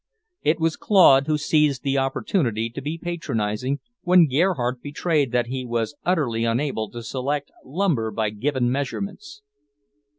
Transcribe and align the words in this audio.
It 0.41 0.59
was 0.59 0.77
Claude 0.77 1.27
who 1.27 1.37
seized 1.37 1.83
the 1.83 1.99
opportunity 1.99 2.71
to 2.71 2.81
be 2.81 2.97
patronizing, 2.97 3.81
when 4.01 4.25
Gerhardt 4.27 4.81
betrayed 4.81 5.31
that 5.31 5.45
he 5.45 5.63
was 5.63 5.93
utterly 6.03 6.43
unable 6.43 6.89
to 6.89 7.03
select 7.03 7.51
lumber 7.63 8.09
by 8.09 8.31
given 8.31 8.71
measurements. 8.71 9.43